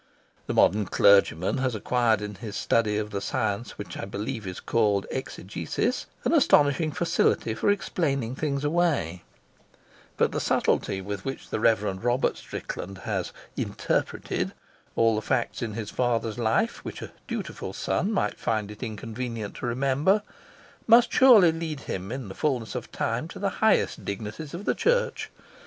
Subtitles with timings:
[0.47, 4.59] The modern clergyman has acquired in his study of the science which I believe is
[4.59, 9.21] called exegesis an astonishing facility for explaining things away,
[10.17, 12.03] but the subtlety with which the Rev.
[12.03, 14.53] Robert Strickland has "interpreted"
[14.95, 19.53] all the facts in his father's life which a dutiful son might find it inconvenient
[19.57, 20.23] to remember
[20.87, 24.73] must surely lead him in the fullness of time to the highest dignities of the
[24.73, 25.29] Church.